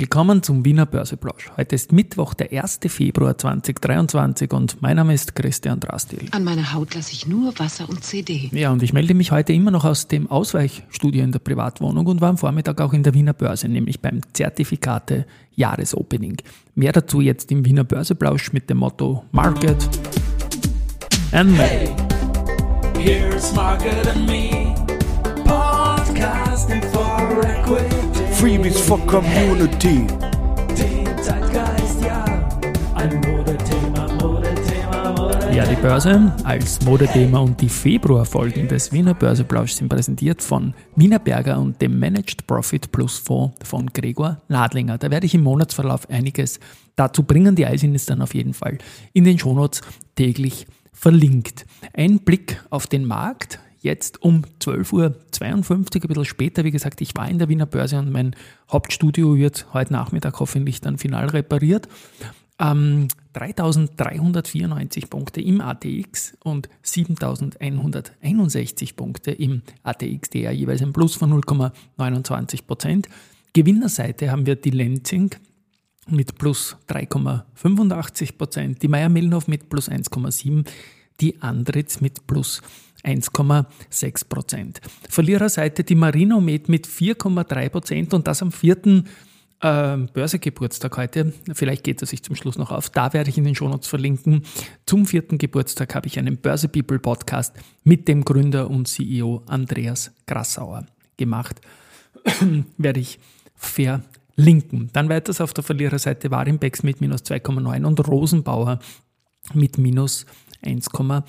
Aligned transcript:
Willkommen 0.00 0.44
zum 0.44 0.64
Wiener 0.64 0.86
Börseplausch. 0.86 1.50
Heute 1.56 1.74
ist 1.74 1.90
Mittwoch, 1.90 2.32
der 2.32 2.52
1. 2.52 2.78
Februar 2.86 3.36
2023 3.36 4.52
und 4.52 4.80
mein 4.80 4.94
Name 4.94 5.12
ist 5.12 5.34
Christian 5.34 5.80
Drastil. 5.80 6.20
An 6.30 6.44
meiner 6.44 6.72
Haut 6.72 6.94
lasse 6.94 7.12
ich 7.12 7.26
nur 7.26 7.58
Wasser 7.58 7.88
und 7.88 8.04
CD. 8.04 8.48
Ja, 8.52 8.70
und 8.70 8.80
ich 8.84 8.92
melde 8.92 9.14
mich 9.14 9.32
heute 9.32 9.52
immer 9.52 9.72
noch 9.72 9.84
aus 9.84 10.06
dem 10.06 10.30
Ausweichstudio 10.30 11.24
in 11.24 11.32
der 11.32 11.40
Privatwohnung 11.40 12.06
und 12.06 12.20
war 12.20 12.28
am 12.28 12.38
Vormittag 12.38 12.80
auch 12.80 12.92
in 12.92 13.02
der 13.02 13.12
Wiener 13.12 13.32
Börse, 13.32 13.66
nämlich 13.66 14.00
beim 14.00 14.20
Zertifikate 14.34 15.26
Jahresopening. 15.56 16.36
Mehr 16.76 16.92
dazu 16.92 17.20
jetzt 17.20 17.50
im 17.50 17.64
Wiener 17.64 17.82
Börseplausch 17.82 18.52
mit 18.52 18.70
dem 18.70 18.76
Motto 18.76 19.24
Market 19.32 19.88
and 21.32 21.50
Me. 21.50 21.58
Hey, 21.58 21.96
here's 23.00 23.52
Market 23.52 24.06
and 24.06 24.28
Me. 24.28 24.57
Freebies 28.38 28.78
for 28.78 29.04
Community. 29.04 30.06
Ja, 35.52 35.66
die 35.66 35.74
Börse 35.82 36.32
als 36.44 36.80
Modethema 36.84 37.40
und 37.40 37.60
die 37.60 37.68
Februarfolgen 37.68 38.68
des 38.68 38.92
Wiener 38.92 39.14
Börseplausch 39.14 39.72
sind 39.72 39.88
präsentiert 39.88 40.40
von 40.40 40.72
Wiener 40.94 41.18
Berger 41.18 41.58
und 41.58 41.82
dem 41.82 41.98
Managed 41.98 42.46
Profit 42.46 42.92
Plus 42.92 43.18
Fonds 43.18 43.56
von 43.64 43.88
Gregor 43.88 44.40
Nadlinger. 44.46 44.98
Da 44.98 45.10
werde 45.10 45.26
ich 45.26 45.34
im 45.34 45.42
Monatsverlauf 45.42 46.08
einiges 46.08 46.60
dazu 46.94 47.24
bringen. 47.24 47.56
Die 47.56 47.66
Eisen 47.66 47.92
ist 47.96 48.08
dann 48.08 48.22
auf 48.22 48.34
jeden 48.34 48.54
Fall 48.54 48.78
in 49.14 49.24
den 49.24 49.40
Shownotes 49.40 49.80
täglich 50.14 50.68
verlinkt. 50.92 51.66
Ein 51.92 52.20
Blick 52.20 52.62
auf 52.70 52.86
den 52.86 53.04
Markt 53.04 53.58
jetzt 53.80 54.22
um 54.22 54.42
12.52 54.60 54.92
Uhr, 54.92 55.04
ein 55.04 55.14
bisschen 55.84 56.24
später. 56.24 56.64
Wie 56.64 56.70
gesagt, 56.70 57.00
ich 57.00 57.16
war 57.16 57.28
in 57.28 57.38
der 57.38 57.48
Wiener 57.48 57.66
Börse 57.66 57.98
und 57.98 58.10
mein 58.10 58.34
Hauptstudio 58.70 59.36
wird 59.36 59.66
heute 59.72 59.92
Nachmittag 59.92 60.40
hoffentlich 60.40 60.80
dann 60.80 60.98
final 60.98 61.28
repariert. 61.28 61.88
Ähm, 62.60 63.06
3.394 63.34 65.08
Punkte 65.08 65.40
im 65.40 65.60
ATX 65.60 66.36
und 66.42 66.68
7.161 66.84 68.96
Punkte 68.96 69.30
im 69.30 69.62
ATX, 69.84 70.30
der 70.30 70.50
jeweils 70.52 70.82
ein 70.82 70.92
Plus 70.92 71.14
von 71.14 71.32
0,29 71.32 72.66
Prozent. 72.66 73.08
Gewinnerseite 73.52 74.32
haben 74.32 74.46
wir 74.46 74.56
die 74.56 74.70
Lenzing 74.70 75.30
mit 76.08 76.38
plus 76.38 76.76
3,85 76.88 78.36
Prozent, 78.36 78.82
die 78.82 78.88
Meier-Mellenhof 78.88 79.46
mit 79.46 79.68
plus 79.68 79.90
1,7, 79.90 80.66
die 81.20 81.40
Andritz 81.42 82.00
mit 82.00 82.26
plus 82.26 82.62
1,6 83.04 84.28
Prozent. 84.28 84.80
Verliererseite 85.08 85.84
die 85.84 85.94
Marinomed 85.94 86.68
mit 86.68 86.86
4,3 86.86 87.68
Prozent 87.68 88.14
und 88.14 88.26
das 88.26 88.42
am 88.42 88.52
vierten 88.52 89.08
äh, 89.60 89.96
Börsegeburtstag 89.96 90.96
heute. 90.96 91.32
Vielleicht 91.52 91.84
geht 91.84 92.02
es 92.02 92.10
sich 92.10 92.22
zum 92.22 92.36
Schluss 92.36 92.58
noch 92.58 92.70
auf. 92.70 92.90
Da 92.90 93.12
werde 93.12 93.30
ich 93.30 93.38
in 93.38 93.44
den 93.44 93.54
Shownotes 93.54 93.88
verlinken. 93.88 94.42
Zum 94.86 95.06
vierten 95.06 95.38
Geburtstag 95.38 95.94
habe 95.94 96.06
ich 96.06 96.18
einen 96.18 96.36
Börse 96.38 96.68
People 96.68 96.98
Podcast 96.98 97.54
mit 97.84 98.08
dem 98.08 98.24
Gründer 98.24 98.70
und 98.70 98.88
CEO 98.88 99.42
Andreas 99.46 100.12
Grassauer 100.26 100.86
gemacht. 101.16 101.60
werde 102.78 103.00
ich 103.00 103.18
verlinken. 103.54 104.90
Dann 104.92 105.08
weiters 105.08 105.40
auf 105.40 105.54
der 105.54 105.64
Verliererseite 105.64 106.30
Warimbex 106.30 106.82
mit 106.82 107.00
minus 107.00 107.22
2,9 107.22 107.84
und 107.84 108.06
Rosenbauer 108.06 108.78
mit 109.54 109.78
minus 109.78 110.26
1,8 110.64 111.22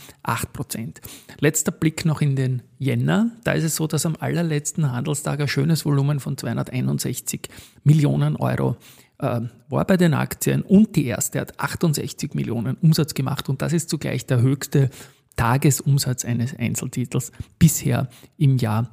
Prozent. 0.54 1.02
Letzter 1.40 1.72
Blick 1.72 2.06
noch 2.06 2.22
in 2.22 2.36
den 2.36 2.62
Jänner. 2.80 3.32
Da 3.44 3.52
ist 3.54 3.64
es 3.64 3.76
so, 3.76 3.88
dass 3.88 4.06
am 4.06 4.16
allerletzten 4.20 4.92
Handelstag 4.92 5.40
ein 5.40 5.48
schönes 5.48 5.86
Volumen 5.86 6.20
von 6.20 6.38
261 6.38 7.42
Millionen 7.84 8.36
Euro 8.36 8.78
äh, 9.20 9.42
war 9.70 9.86
bei 9.86 9.98
den 9.98 10.14
Aktien 10.14 10.64
und 10.64 10.96
die 10.96 11.06
erste 11.06 11.40
hat 11.42 11.60
68 11.60 12.34
Millionen 12.34 12.76
Umsatz 12.78 13.14
gemacht 13.14 13.50
und 13.50 13.62
das 13.62 13.74
ist 13.74 13.90
zugleich 13.90 14.26
der 14.26 14.42
höchste 14.42 14.90
Tagesumsatz 15.36 16.26
eines 16.26 16.56
Einzeltitels 16.58 17.32
bisher 17.60 18.10
im 18.38 18.58
Jahr 18.58 18.90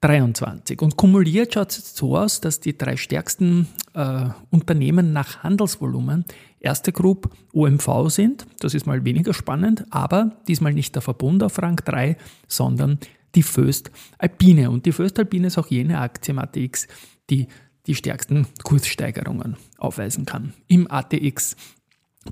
2023. 0.00 0.82
Und 0.82 0.96
kumuliert 0.96 1.54
schaut 1.54 1.70
es 1.70 1.78
jetzt 1.78 1.96
so 1.96 2.16
aus, 2.16 2.40
dass 2.40 2.60
die 2.60 2.76
drei 2.76 2.96
stärksten 2.96 3.68
äh, 3.94 4.28
Unternehmen 4.50 5.12
nach 5.12 5.42
Handelsvolumen 5.42 6.24
erste 6.60 6.92
Group 6.92 7.30
OMV 7.52 8.08
sind. 8.08 8.46
Das 8.60 8.74
ist 8.74 8.86
mal 8.86 9.04
weniger 9.04 9.32
spannend, 9.32 9.84
aber 9.90 10.36
diesmal 10.48 10.72
nicht 10.74 10.94
der 10.94 11.02
Verbund 11.02 11.42
auf 11.42 11.60
Rang 11.60 11.76
3, 11.76 12.16
sondern 12.48 12.98
die 13.34 13.42
Föst 13.42 13.90
Alpine. 14.18 14.70
Und 14.70 14.86
die 14.86 14.92
Föst 14.92 15.18
Alpine 15.18 15.48
ist 15.48 15.58
auch 15.58 15.68
jene 15.68 15.98
Aktie 15.98 16.32
im 16.32 16.38
ATX, 16.38 16.88
die 17.30 17.46
die 17.86 17.94
stärksten 17.94 18.46
Kurssteigerungen 18.64 19.56
aufweisen 19.78 20.24
kann. 20.24 20.54
Im 20.66 20.90
ATX 20.90 21.56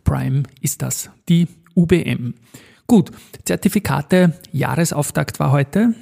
Prime 0.02 0.42
ist 0.60 0.82
das 0.82 1.10
die 1.28 1.46
UBM. 1.76 2.34
Gut, 2.86 3.12
Zertifikate, 3.44 4.38
Jahresauftakt 4.52 5.38
war 5.38 5.52
heute. 5.52 5.94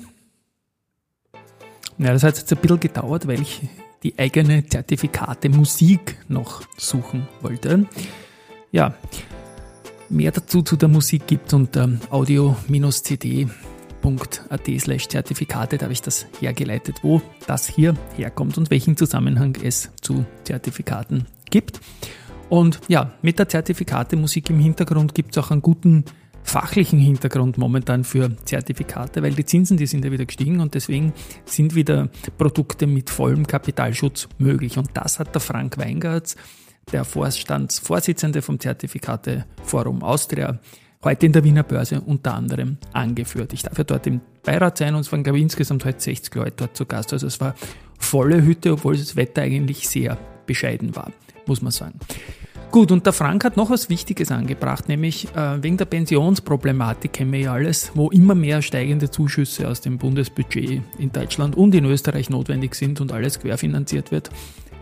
Ja, 1.99 2.13
das 2.13 2.23
hat 2.23 2.37
jetzt 2.37 2.53
ein 2.53 2.59
bisschen 2.59 2.81
gedauert, 2.81 3.27
weil 3.27 3.41
ich 3.41 3.61
die 4.03 4.19
eigene 4.19 4.67
Zertifikate 4.67 5.49
Musik 5.49 6.17
noch 6.29 6.63
suchen 6.77 7.29
wollte. 7.41 7.87
Ja, 8.73 8.95
mehr 10.09 10.33
dazu 10.33 10.63
zu 10.63 10.77
der 10.77 10.89
Musik 10.89 11.27
gibt 11.27 11.53
unter 11.53 11.89
audio-cd.at 12.11 13.41
slash 14.79 15.09
Zertifikate, 15.09 15.79
da 15.79 15.85
habe 15.85 15.93
ich 15.93 16.03
das 16.03 16.27
hergeleitet, 16.41 16.97
wo 17.03 17.23
das 17.47 17.69
hier 17.69 17.95
herkommt 18.17 18.59
und 18.59 18.71
welchen 18.71 18.97
Zusammenhang 18.97 19.57
es 19.63 19.91
zu 20.01 20.25
Zertifikaten 20.45 21.27
gibt. 21.51 21.81
Und 22.49 22.81
ja, 22.89 23.13
mit 23.23 23.39
der 23.39 23.49
Zertifikate 23.49 24.17
Musik 24.17 24.51
im 24.51 24.59
Hintergrund 24.59 25.15
gibt 25.15 25.37
es 25.37 25.43
auch 25.43 25.51
einen 25.51 25.63
guten 25.63 26.05
fachlichen 26.43 26.99
Hintergrund 26.99 27.59
momentan 27.59 28.05
für 28.05 28.37
Zertifikate, 28.45 29.23
weil 29.23 29.33
die 29.33 29.45
Zinsen, 29.45 29.77
die 29.77 29.87
sind 29.87 30.05
ja 30.05 30.11
wieder 30.11 30.27
gestiegen 30.27 30.61
und 30.61 30.75
deswegen 30.75 31.13
sind 31.45 31.75
wieder 31.75 32.09
Produkte 32.37 32.87
mit 32.87 33.11
vollem 33.11 33.47
Kapitalschutz 33.47 34.29
möglich. 34.39 34.79
Und 34.79 34.91
das 34.95 35.19
hat 35.19 35.35
der 35.35 35.41
Frank 35.41 35.79
Weingartz, 35.79 36.37
der 36.93 37.05
Vorstandsvorsitzende 37.05 38.43
vom 38.43 38.59
Zertifikateforum 38.59 40.03
Austria, 40.03 40.59
heute 41.05 41.27
in 41.27 41.33
der 41.33 41.45
Wiener 41.45 41.63
Börse 41.63 42.01
unter 42.01 42.35
anderem 42.35 42.79
angeführt. 42.93 43.53
Ich 43.53 43.63
darf 43.63 43.79
ja 43.79 43.85
dort 43.85 44.07
im 44.07 44.21
Beirat 44.43 44.79
sein 44.79 44.95
und 44.95 45.01
es 45.01 45.13
waren, 45.13 45.23
glaube 45.23 45.39
ich, 45.39 45.43
insgesamt 45.43 45.85
heute 45.85 46.01
60 46.01 46.35
Leute 46.35 46.53
dort 46.57 46.77
zu 46.77 46.87
Gast. 46.87 47.13
Also 47.13 47.27
es 47.27 47.41
war 47.41 47.55
volle 47.99 48.43
Hütte, 48.43 48.73
obwohl 48.73 48.97
das 48.97 49.17
Wetter 49.17 49.43
eigentlich 49.43 49.89
sehr 49.89 50.19
bescheiden 50.47 50.95
war, 50.97 51.13
muss 51.47 51.63
man 51.63 51.73
sagen. 51.73 51.99
Gut, 52.73 52.91
und 52.91 53.05
der 53.05 53.13
Frank 53.13 53.45
hat 53.45 53.59
noch 53.59 53.69
was 53.69 53.91
Wichtiges 53.91 54.33
angebracht, 54.33 54.89
nämlich 54.89 55.29
äh, 55.37 55.63
wegen 55.63 55.77
der 55.77 55.85
Pensionsproblematik 55.85 57.13
kennen 57.13 57.31
wir 57.31 57.41
ja 57.41 57.53
alles, 57.53 57.93
wo 57.95 58.09
immer 58.09 58.35
mehr 58.35 58.63
steigende 58.63 59.11
Zuschüsse 59.11 59.69
aus 59.69 59.83
dem 59.83 59.99
Bundesbudget 59.99 60.81
in 60.99 61.13
Deutschland 61.13 61.55
und 61.55 61.75
in 61.75 61.85
Österreich 61.85 62.31
notwendig 62.31 62.75
sind 62.75 63.03
und 63.03 63.13
alles 63.13 63.41
querfinanziert 63.41 64.11
wird 64.11 64.31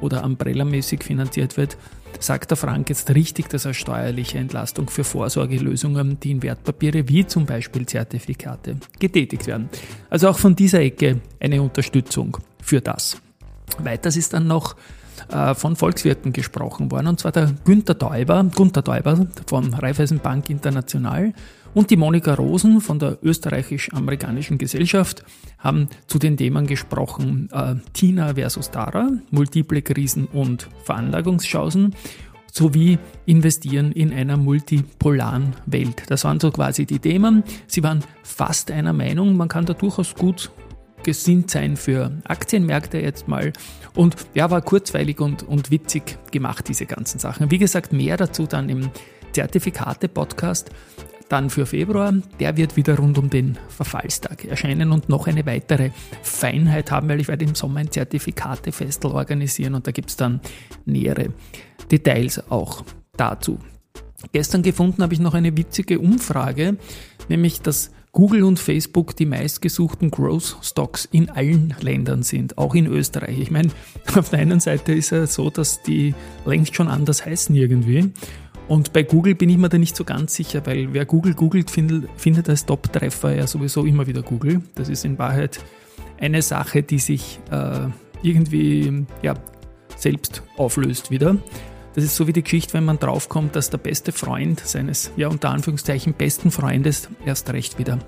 oder 0.01 0.23
Umbrella-mäßig 0.23 1.03
finanziert 1.03 1.57
wird, 1.57 1.77
sagt 2.21 2.51
der 2.51 2.57
Frank 2.57 2.89
jetzt 2.91 3.13
richtig, 3.13 3.49
dass 3.49 3.65
er 3.65 3.75
steuerliche 3.75 4.39
Entlastung 4.39 4.89
für 4.89 5.03
Vorsorgelösungen, 5.03 6.21
die 6.21 6.31
in 6.31 6.45
Wertpapiere 6.45 7.09
wie 7.09 7.27
zum 7.27 7.45
Beispiel 7.45 7.87
Zertifikate 7.87 8.77
getätigt 9.01 9.49
werden. 9.49 9.69
Also 10.11 10.29
auch 10.29 10.39
von 10.39 10.55
dieser 10.55 10.81
Ecke 10.81 11.21
eine 11.41 11.61
Unterstützung 11.61 12.37
für 12.63 12.81
das. 12.81 13.21
Weiters 13.79 14.17
ist 14.17 14.33
dann 14.33 14.47
noch 14.47 14.77
äh, 15.29 15.55
von 15.55 15.77
Volkswirten 15.77 16.33
gesprochen 16.33 16.91
worden, 16.91 17.09
und 17.09 17.21
zwar 17.21 17.33
der 17.33 17.53
Günther 17.65 17.99
Täuber, 17.99 18.45
Gunther 18.55 18.85
Täuber 18.85 19.27
von 19.47 19.75
Raiffeisenbank 19.75 20.51
International 20.51 21.33
und 21.75 21.91
die 21.91 21.97
Monika 21.97 22.35
Rosen 22.35 22.81
von 22.81 22.99
der 22.99 23.19
österreichisch-amerikanischen 23.23 24.59
Gesellschaft 24.59 25.25
haben 25.59 25.89
zu 26.07 26.19
den 26.19 26.37
Themen 26.37 26.67
gesprochen 26.67 27.49
äh, 27.53 27.77
Tina 27.93 28.35
versus 28.35 28.71
Dara, 28.71 29.11
multiple 29.31 29.83
Krisen 29.83 30.27
und 30.27 30.69
Veranlagungschancen 30.85 31.95
sowie 32.53 32.99
investieren 33.27 33.93
in 33.93 34.13
einer 34.13 34.37
multipolaren 34.37 35.55
Welt. 35.67 36.03
Das 36.09 36.25
waren 36.25 36.41
so 36.41 36.51
quasi 36.51 36.85
die 36.85 36.99
Themen. 36.99 37.45
Sie 37.69 37.83
waren 37.83 38.03
fast 38.25 38.71
einer 38.71 38.93
Meinung, 38.93 39.37
man 39.37 39.49
kann 39.49 39.67
da 39.67 39.75
durchaus 39.75 40.15
gut 40.15 40.51
gesinnt 41.03 41.51
sein 41.51 41.77
für 41.77 42.13
Aktienmärkte 42.25 42.99
jetzt 42.99 43.29
mal. 43.29 43.53
Und 43.95 44.17
ja, 44.35 44.51
war 44.51 44.63
kurzweilig 44.63 45.21
und, 45.21 45.43
und 45.43 45.71
witzig 45.71 46.19
gemacht, 46.31 46.69
diese 46.69 46.87
ganzen 46.87 47.19
Sachen. 47.19 47.51
Wie 47.51 47.59
gesagt, 47.59 47.93
mehr 47.93 48.17
dazu 48.17 48.47
dann 48.47 48.69
im 48.69 48.91
Zertifikate-Podcast. 49.33 50.71
Dann 51.29 51.49
für 51.49 51.65
Februar, 51.65 52.13
der 52.41 52.57
wird 52.57 52.77
wieder 52.77 52.97
rund 52.97 53.17
um 53.17 53.31
den 53.31 53.57
Verfallstag 53.69 54.45
erscheinen 54.47 54.91
und 54.91 55.09
noch 55.09 55.29
eine 55.29 55.47
weitere 55.47 55.91
Feinheit 56.23 56.91
haben, 56.91 57.09
weil 57.09 57.21
ich 57.21 57.29
werde 57.29 57.45
im 57.45 57.55
Sommer 57.55 57.79
ein 57.81 57.91
Zertifikate-Festel 57.91 59.13
organisieren 59.13 59.77
und 59.77 59.87
da 59.87 59.93
gibt 59.93 60.11
es 60.11 60.17
dann 60.17 60.41
nähere 60.87 61.33
Details 61.89 62.51
auch 62.51 62.85
dazu. 63.17 63.61
Gestern 64.33 64.63
gefunden 64.63 65.05
habe 65.05 65.15
ich 65.15 65.21
noch 65.21 65.35
eine 65.35 65.57
witzige 65.57 66.01
Umfrage, 66.01 66.77
nämlich 67.29 67.63
das 67.63 67.93
Google 68.13 68.43
und 68.43 68.59
Facebook 68.59 69.15
die 69.15 69.27
meistgesuchten 69.27 70.11
Growth 70.11 70.57
Stocks 70.63 71.09
in 71.13 71.31
allen 71.31 71.75
Ländern 71.81 72.23
sind, 72.23 72.59
auch 72.59 72.75
in 72.75 72.87
Österreich. 72.87 73.39
Ich 73.39 73.51
meine, 73.51 73.71
auf 74.17 74.31
der 74.31 74.41
einen 74.41 74.61
Seite 74.61 74.93
ist 74.93 75.13
es 75.13 75.35
so, 75.35 75.51
dass 75.51 75.83
die 75.83 76.15
längst 76.45 76.75
schon 76.75 76.89
anders 76.89 77.25
heißen 77.25 77.55
irgendwie. 77.55 78.13
Und 78.67 78.93
bei 78.93 79.03
Google 79.03 79.35
bin 79.35 79.49
ich 79.49 79.59
mir 79.59 79.69
da 79.69 79.79
nicht 79.79 79.97
so 79.97 80.05
ganz 80.05 80.35
sicher, 80.35 80.65
weil 80.65 80.93
wer 80.93 81.05
Google 81.05 81.35
googelt, 81.35 81.71
findet, 81.71 82.09
findet 82.17 82.49
als 82.49 82.67
Top-Treffer 82.67 83.35
ja 83.35 83.47
sowieso 83.47 83.85
immer 83.85 84.07
wieder 84.07 84.23
Google. 84.23 84.63
Das 84.77 84.89
ist 84.89 85.05
in 85.05 85.19
Wahrheit 85.19 85.61
eine 86.21 86.43
Sache, 86.43 86.83
die 86.83 86.99
sich 86.99 87.41
äh, 87.51 87.89
irgendwie 88.23 89.07
ja, 89.23 89.35
selbst 89.97 90.43
auflöst 90.57 91.11
wieder. 91.11 91.37
Das 91.95 92.05
ist 92.05 92.15
so 92.15 92.27
wie 92.29 92.33
die 92.33 92.43
Geschichte, 92.43 92.75
wenn 92.75 92.85
man 92.85 92.99
draufkommt, 92.99 93.57
dass 93.57 93.71
der 93.71 93.79
beste 93.79 94.13
Freund 94.13 94.61
seines, 94.61 95.11
ja 95.17 95.29
unter 95.29 95.51
Anführungszeichen, 95.51 96.15
besten 96.15 96.51
Freundes 96.51 97.09
erst 97.27 97.51
recht 97.51 97.79
wieder 97.79 97.99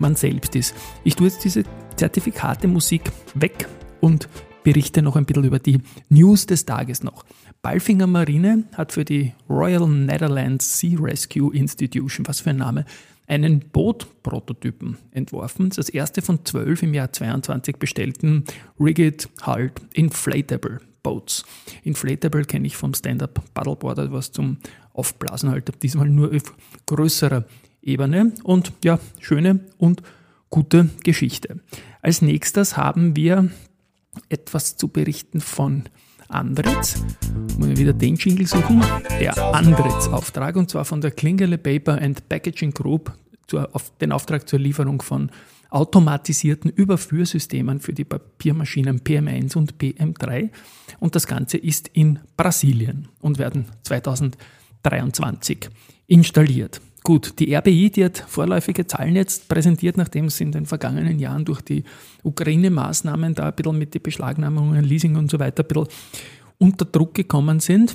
man 0.00 0.16
selbst 0.16 0.56
ist. 0.56 0.74
Ich 1.04 1.16
tue 1.16 1.28
jetzt 1.28 1.44
diese 1.44 1.62
Zertifikate 1.96 2.68
Musik 2.68 3.02
weg 3.34 3.68
und 4.00 4.28
berichte 4.64 5.02
noch 5.02 5.16
ein 5.16 5.24
bisschen 5.24 5.44
über 5.44 5.58
die 5.58 5.80
News 6.08 6.46
des 6.46 6.66
Tages 6.66 7.02
noch. 7.02 7.24
Balfinger 7.62 8.06
Marine 8.06 8.64
hat 8.74 8.92
für 8.92 9.04
die 9.04 9.32
Royal 9.48 9.88
Netherlands 9.88 10.78
Sea 10.78 10.98
Rescue 11.00 11.54
Institution, 11.54 12.26
was 12.26 12.40
für 12.40 12.50
ein 12.50 12.56
Name, 12.56 12.84
einen 13.28 13.60
Bootprototypen 13.60 14.96
entworfen. 15.12 15.70
Das 15.70 15.88
erste 15.88 16.22
von 16.22 16.44
zwölf 16.44 16.82
im 16.82 16.94
Jahr 16.94 17.12
22 17.12 17.76
bestellten 17.76 18.44
Rigid 18.80 19.28
Hulled 19.46 19.80
Inflatable 19.92 20.80
Boats. 21.02 21.44
Inflatable 21.84 22.44
kenne 22.44 22.66
ich 22.66 22.76
vom 22.76 22.94
Stand-Up 22.94 23.42
Paddleboard, 23.54 24.10
was 24.10 24.32
zum 24.32 24.58
Aufblasen 24.94 25.50
halt, 25.50 25.70
diesmal 25.82 26.08
nur 26.08 26.34
auf 26.34 26.54
größerer 26.86 27.44
Ebene 27.82 28.32
und 28.42 28.72
ja, 28.82 28.98
schöne 29.20 29.60
und 29.76 30.02
gute 30.50 30.88
Geschichte. 31.04 31.60
Als 32.02 32.22
nächstes 32.22 32.76
haben 32.76 33.14
wir 33.14 33.50
etwas 34.28 34.76
zu 34.76 34.88
berichten 34.88 35.40
von 35.40 35.84
Andritz. 36.28 37.02
Muss 37.58 37.68
ich 37.68 37.78
wieder 37.78 37.92
den 37.92 38.16
Jingle 38.16 38.46
suchen. 38.46 38.82
Der 39.20 39.36
Andritz-Auftrag 39.54 40.56
und 40.56 40.70
zwar 40.70 40.84
von 40.84 41.00
der 41.00 41.10
Klingele 41.10 41.58
Paper 41.58 42.00
and 42.00 42.28
Packaging 42.28 42.72
Group, 42.72 43.12
den 44.00 44.12
Auftrag 44.12 44.48
zur 44.48 44.58
Lieferung 44.58 45.00
von 45.02 45.30
automatisierten 45.70 46.70
Überführsystemen 46.70 47.80
für 47.80 47.92
die 47.92 48.04
Papiermaschinen 48.04 49.00
PM1 49.00 49.56
und 49.56 49.74
PM3. 49.74 50.50
Und 50.98 51.14
das 51.14 51.26
Ganze 51.26 51.58
ist 51.58 51.88
in 51.88 52.18
Brasilien 52.36 53.08
und 53.20 53.38
werden 53.38 53.66
2023 53.82 55.68
installiert. 56.06 56.80
Gut, 57.04 57.38
die 57.38 57.54
RBI, 57.54 57.90
die 57.90 58.04
hat 58.04 58.24
vorläufige 58.26 58.86
Zahlen 58.86 59.16
jetzt 59.16 59.48
präsentiert, 59.48 59.96
nachdem 59.96 60.26
es 60.26 60.40
in 60.40 60.52
den 60.52 60.66
vergangenen 60.66 61.18
Jahren 61.18 61.44
durch 61.44 61.60
die 61.60 61.84
Ukraine-Maßnahmen 62.22 63.34
da 63.34 63.46
ein 63.46 63.54
bisschen 63.54 63.78
mit 63.78 63.94
den 63.94 64.02
Beschlagnahmungen, 64.02 64.84
Leasing 64.84 65.16
und 65.16 65.30
so 65.30 65.38
weiter 65.38 65.62
ein 65.62 65.68
bisschen 65.68 65.88
unter 66.58 66.84
Druck 66.84 67.14
gekommen 67.14 67.60
sind. 67.60 67.94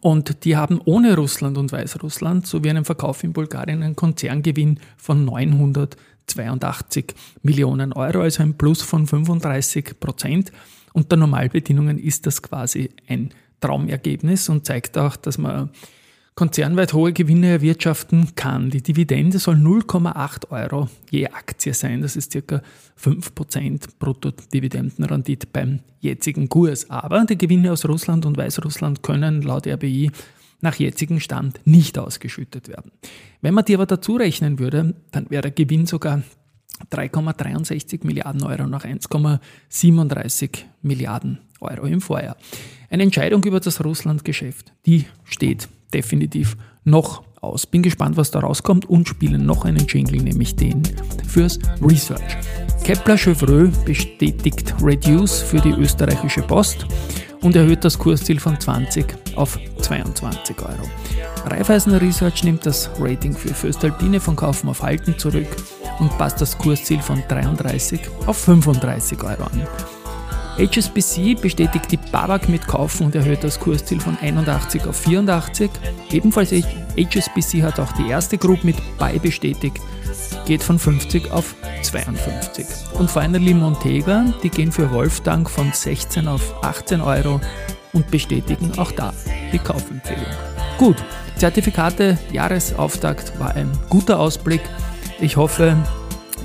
Und 0.00 0.44
die 0.44 0.56
haben 0.56 0.80
ohne 0.84 1.14
Russland 1.16 1.58
und 1.58 1.70
Weißrussland 1.70 2.46
sowie 2.46 2.70
einen 2.70 2.84
Verkauf 2.84 3.22
in 3.22 3.32
Bulgarien 3.32 3.82
einen 3.82 3.96
Konzerngewinn 3.96 4.80
von 4.96 5.24
982 5.26 7.14
Millionen 7.42 7.92
Euro, 7.92 8.22
also 8.22 8.42
ein 8.42 8.54
Plus 8.54 8.80
von 8.80 9.06
35 9.06 10.00
Prozent. 10.00 10.52
Unter 10.94 11.16
Normalbedingungen 11.16 11.98
ist 11.98 12.26
das 12.26 12.40
quasi 12.40 12.90
ein 13.08 13.30
Traumergebnis 13.60 14.48
und 14.48 14.64
zeigt 14.64 14.96
auch, 14.96 15.16
dass 15.16 15.36
man 15.36 15.70
konzernweit 16.34 16.92
hohe 16.92 17.12
Gewinne 17.12 17.48
erwirtschaften 17.48 18.34
kann. 18.34 18.70
Die 18.70 18.82
Dividende 18.82 19.38
soll 19.38 19.54
0,8 19.54 20.50
Euro 20.50 20.88
je 21.10 21.28
Aktie 21.28 21.72
sein. 21.74 22.02
Das 22.02 22.16
ist 22.16 22.32
circa 22.32 22.60
5% 23.00 23.98
Bruttodividendenrendite 23.98 25.46
beim 25.52 25.80
jetzigen 26.00 26.48
Kurs. 26.48 26.90
Aber 26.90 27.24
die 27.24 27.38
Gewinne 27.38 27.72
aus 27.72 27.88
Russland 27.88 28.26
und 28.26 28.36
Weißrussland 28.36 29.02
können 29.02 29.42
laut 29.42 29.66
RBI 29.66 30.10
nach 30.60 30.74
jetzigem 30.76 31.20
Stand 31.20 31.60
nicht 31.66 31.98
ausgeschüttet 31.98 32.68
werden. 32.68 32.90
Wenn 33.40 33.54
man 33.54 33.64
die 33.64 33.74
aber 33.74 33.86
dazu 33.86 34.16
rechnen 34.16 34.58
würde, 34.58 34.94
dann 35.12 35.30
wäre 35.30 35.42
der 35.42 35.50
Gewinn 35.52 35.86
sogar 35.86 36.22
3,63 36.90 38.04
Milliarden 38.04 38.42
Euro 38.42 38.66
nach 38.66 38.84
1,37 38.84 40.50
Milliarden 40.82 41.38
Euro 41.60 41.86
im 41.86 42.00
Vorjahr. 42.00 42.36
Eine 42.90 43.04
Entscheidung 43.04 43.44
über 43.44 43.60
das 43.60 43.84
Russland-Geschäft, 43.84 44.72
die 44.86 45.04
steht 45.24 45.68
definitiv 45.94 46.56
noch 46.84 47.22
aus. 47.40 47.66
Bin 47.66 47.82
gespannt, 47.82 48.16
was 48.16 48.30
da 48.30 48.40
rauskommt 48.40 48.86
und 48.86 49.08
spiele 49.08 49.38
noch 49.38 49.64
einen 49.64 49.86
Jingle, 49.86 50.22
nämlich 50.22 50.56
den 50.56 50.82
fürs 51.26 51.58
Research. 51.80 52.36
Kepler 52.82 53.16
Chevreux 53.16 53.70
bestätigt 53.84 54.74
Reduce 54.82 55.40
für 55.40 55.60
die 55.60 55.70
österreichische 55.70 56.42
Post 56.42 56.86
und 57.40 57.56
erhöht 57.56 57.84
das 57.84 57.98
Kursziel 57.98 58.40
von 58.40 58.58
20 58.58 59.06
auf 59.36 59.58
22 59.80 60.60
Euro. 60.60 60.88
Raiffeisen 61.46 61.94
Research 61.94 62.44
nimmt 62.44 62.64
das 62.66 62.90
Rating 62.98 63.34
für 63.34 63.54
Föstalpine 63.54 64.18
von 64.18 64.34
Kaufen 64.34 64.68
auf 64.68 64.82
Halten 64.82 65.16
zurück 65.18 65.48
und 66.00 66.16
passt 66.18 66.40
das 66.40 66.56
Kursziel 66.56 67.00
von 67.00 67.22
33 67.28 68.00
auf 68.26 68.38
35 68.38 69.22
Euro 69.22 69.44
an. 69.44 69.66
HSBC 70.58 71.40
bestätigt 71.40 71.90
die 71.90 71.96
Babak 71.96 72.48
mit 72.48 72.66
Kaufen 72.66 73.06
und 73.06 73.14
erhöht 73.14 73.42
das 73.42 73.58
Kursziel 73.58 74.00
von 74.00 74.16
81 74.20 74.86
auf 74.86 74.96
84. 74.96 75.70
Ebenfalls 76.10 76.52
HSBC 76.52 77.62
hat 77.62 77.80
auch 77.80 77.92
die 77.92 78.08
erste 78.08 78.38
Group 78.38 78.62
mit 78.62 78.76
Buy 78.98 79.18
bestätigt, 79.18 79.80
geht 80.46 80.62
von 80.62 80.78
50 80.78 81.32
auf 81.32 81.54
52. 81.82 82.66
Und 82.94 83.10
finally 83.10 83.52
Montega, 83.52 84.26
die 84.42 84.50
gehen 84.50 84.70
für 84.70 84.90
Wolfgang 84.92 85.48
von 85.48 85.72
16 85.72 86.28
auf 86.28 86.54
18 86.62 87.00
Euro 87.00 87.40
und 87.92 88.10
bestätigen 88.10 88.72
auch 88.78 88.92
da 88.92 89.12
die 89.52 89.58
Kaufempfehlung. 89.58 90.24
Gut, 90.78 90.96
Zertifikate 91.36 92.16
Jahresauftakt 92.32 93.38
war 93.40 93.54
ein 93.54 93.70
guter 93.88 94.20
Ausblick. 94.20 94.62
Ich 95.20 95.36
hoffe, 95.36 95.76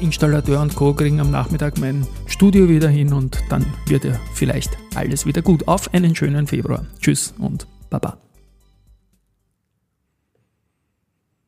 Installateur 0.02 0.62
und 0.62 0.76
Co. 0.76 0.94
kriegen 0.94 1.20
am 1.20 1.32
Nachmittag 1.32 1.80
mein 1.80 2.06
Studio 2.28 2.70
wieder 2.70 2.90
hin 2.90 3.14
und 3.14 3.40
dann 3.50 3.66
wird 3.88 4.04
ja 4.04 4.20
vielleicht 4.34 4.78
alles 4.96 5.26
wieder 5.26 5.42
gut. 5.42 5.68
Auf 5.68 5.94
einen 5.94 6.16
schönen 6.16 6.48
Februar. 6.48 6.86
Tschüss 7.00 7.34
und 7.38 7.68
Baba. 7.90 8.29